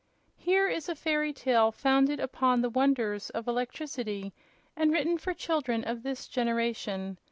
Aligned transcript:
Here 0.39 0.67
is 0.67 0.89
a 0.89 0.95
fairy 0.95 1.31
tale 1.31 1.71
founded 1.71 2.19
upon 2.19 2.61
the 2.61 2.71
wonders 2.71 3.29
of 3.29 3.47
electricity 3.47 4.33
and 4.75 4.91
written 4.91 5.19
for 5.19 5.35
children 5.35 5.83
of 5.83 6.01
this 6.01 6.27
generation. 6.27 7.17